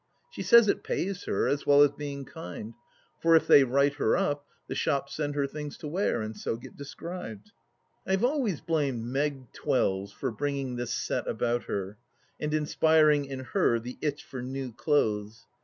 [0.31, 2.73] She says it pays her, as well as being kind;
[3.21, 6.55] for if they write her up, the shops send her things to wear, and so
[6.57, 7.51] get described.
[8.07, 11.99] I have always blamed Meg Twells for bringing this set about her
[12.39, 15.45] and inspiring in her the itch for new clothes.